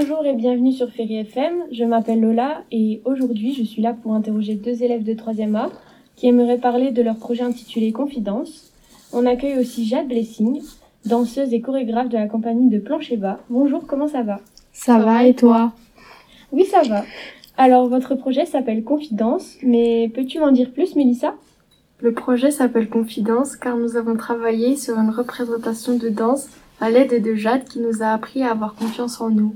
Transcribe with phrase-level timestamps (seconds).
[0.00, 1.64] Bonjour et bienvenue sur Ferry FM.
[1.72, 5.70] Je m'appelle Lola et aujourd'hui je suis là pour interroger deux élèves de 3e A
[6.16, 8.72] qui aimeraient parler de leur projet intitulé Confidence.
[9.12, 10.62] On accueille aussi Jade Blessing,
[11.04, 13.40] danseuse et chorégraphe de la compagnie de Plancher Bas.
[13.50, 14.40] Bonjour, comment ça va?
[14.72, 15.74] Ça, va et toi?
[16.50, 17.04] Oui, ça va.
[17.58, 21.34] Alors votre projet s'appelle Confidence, mais peux-tu m'en dire plus, Mélissa?
[21.98, 26.48] Le projet s'appelle Confidence car nous avons travaillé sur une représentation de danse
[26.80, 29.54] à l'aide de Jade qui nous a appris à avoir confiance en nous.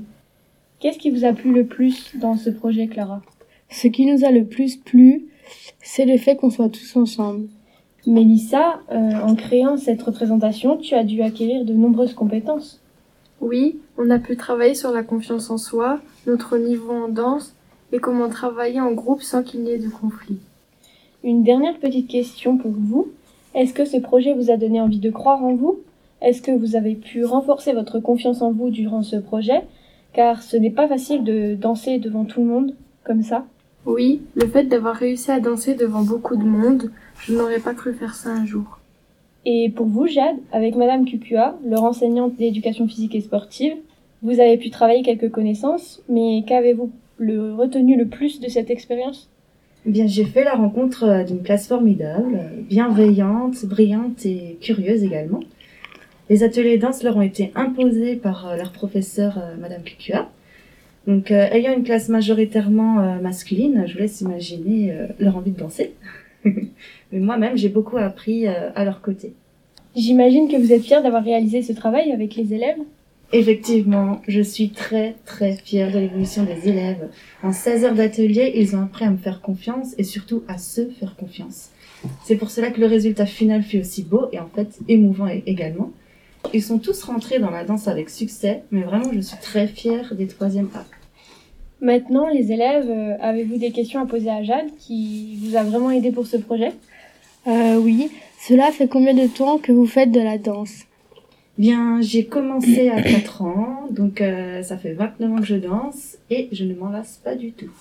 [0.79, 3.21] Qu'est-ce qui vous a plu le plus dans ce projet, Clara?
[3.69, 5.25] Ce qui nous a le plus plu,
[5.81, 7.47] c'est le fait qu'on soit tous ensemble.
[8.07, 12.81] Mélissa, euh, en créant cette représentation, tu as dû acquérir de nombreuses compétences.
[13.41, 17.55] Oui, on a pu travailler sur la confiance en soi, notre niveau en danse
[17.91, 20.37] et comment travailler en groupe sans qu'il n'y ait de conflit.
[21.23, 23.07] Une dernière petite question pour vous.
[23.55, 25.79] Est-ce que ce projet vous a donné envie de croire en vous?
[26.21, 29.63] Est-ce que vous avez pu renforcer votre confiance en vous durant ce projet?
[30.15, 33.45] Car ce n'est pas facile de danser devant tout le monde comme ça.
[33.85, 37.93] Oui, le fait d'avoir réussi à danser devant beaucoup de monde, je n'aurais pas cru
[37.93, 38.79] faire ça un jour.
[39.45, 43.75] Et pour vous, Jade, avec Madame Cucua, leur enseignante d'éducation physique et sportive,
[44.23, 49.29] vous avez pu travailler quelques connaissances, mais qu'avez-vous le retenu le plus de cette expérience?
[49.85, 55.41] Eh Bien, j'ai fait la rencontre d'une classe formidable, bienveillante, brillante et curieuse également.
[56.29, 60.29] Les ateliers danse leur ont été imposés par euh, leur professeur, euh, Madame Kukua.
[61.05, 65.93] Donc, euh, ayant une classe majoritairement masculine, je vous laisse imaginer leur envie de danser.
[66.45, 69.33] Mais moi-même, j'ai beaucoup appris à leur côté.
[69.95, 72.79] J'imagine que vous êtes fière d'avoir réalisé ce travail avec les élèves?
[73.33, 77.07] Effectivement, je suis très très fière de l'évolution des élèves.
[77.43, 80.89] En 16 heures d'atelier, ils ont appris à me faire confiance et surtout à se
[80.89, 81.69] faire confiance.
[82.23, 85.91] C'est pour cela que le résultat final fut aussi beau et en fait émouvant également.
[86.53, 90.13] Ils sont tous rentrés dans la danse avec succès, mais vraiment je suis très fière
[90.15, 90.85] des troisièmes A.
[91.81, 95.91] Maintenant, les élèves, euh, avez-vous des questions à poser à Jade qui vous a vraiment
[95.91, 96.71] aidé pour ce projet?
[97.47, 98.09] Euh, Oui.
[98.47, 100.83] Cela fait combien de temps que vous faites de la danse?
[101.57, 106.17] Bien, j'ai commencé à 4 ans, donc euh, ça fait 29 ans que je danse
[106.29, 107.71] et je ne m'en lasse pas du tout.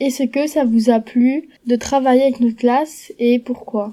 [0.00, 3.92] Est-ce que ça vous a plu de travailler avec notre classe et pourquoi?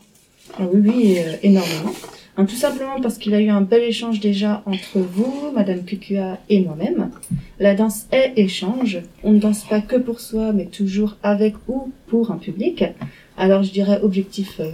[0.59, 1.91] Ah Oui, oui, euh, énormément.
[2.38, 5.85] Hein, tout simplement parce qu'il y a eu un bel échange déjà entre vous, Madame
[5.85, 7.11] Kukua et moi-même.
[7.59, 8.99] La danse est échange.
[9.23, 12.83] On ne danse pas que pour soi, mais toujours avec ou pour un public.
[13.38, 14.71] Alors je dirais objectif euh,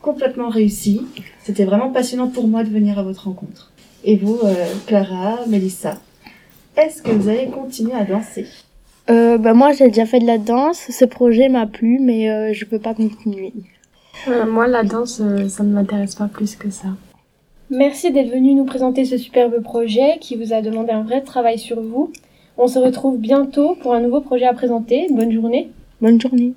[0.00, 1.02] complètement réussi.
[1.42, 3.70] C'était vraiment passionnant pour moi de venir à votre rencontre.
[4.04, 5.98] Et vous, euh, Clara, Melissa,
[6.76, 8.46] est-ce que vous allez continuer à danser?
[9.10, 12.64] Euh, bah moi j'ai déjà fait de la danse, ce projet m'a plu mais je
[12.64, 13.52] peux pas continuer.
[14.28, 16.88] Euh, moi, la danse, euh, ça ne m'intéresse pas plus que ça.
[17.70, 21.58] Merci d'être venu nous présenter ce superbe projet qui vous a demandé un vrai travail
[21.58, 22.12] sur vous.
[22.56, 25.08] On se retrouve bientôt pour un nouveau projet à présenter.
[25.10, 25.70] Bonne journée.
[26.00, 26.54] Bonne journée.